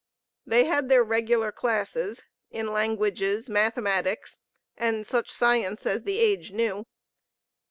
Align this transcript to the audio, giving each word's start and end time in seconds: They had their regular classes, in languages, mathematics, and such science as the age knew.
They 0.47 0.65
had 0.65 0.89
their 0.89 1.03
regular 1.03 1.51
classes, 1.51 2.23
in 2.49 2.73
languages, 2.73 3.51
mathematics, 3.51 4.39
and 4.75 5.05
such 5.05 5.29
science 5.29 5.85
as 5.85 6.05
the 6.05 6.17
age 6.17 6.51
knew. 6.51 6.87